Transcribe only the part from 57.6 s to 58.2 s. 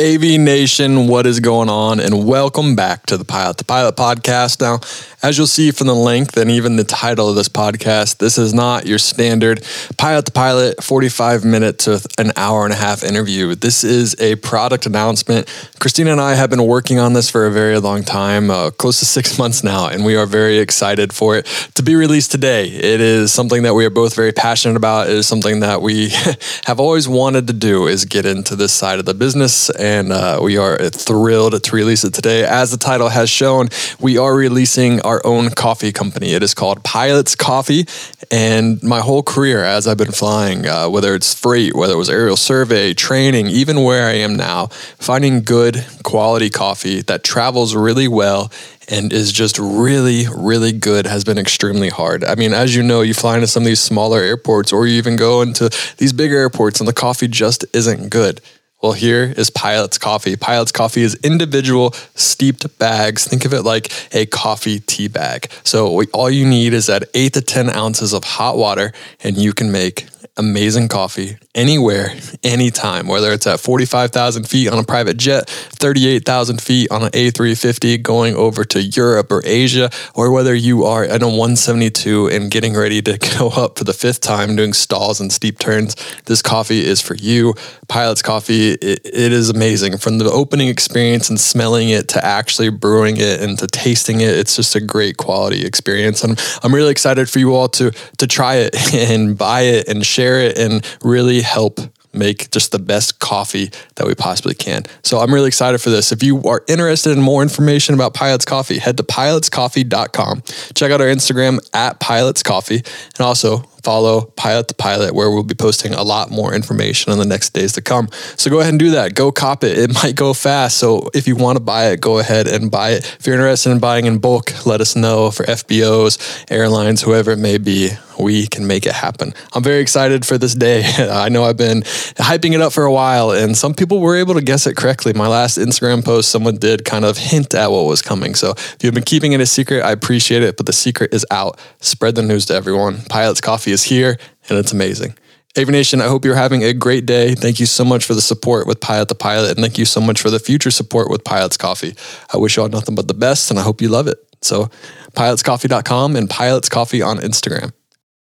isn't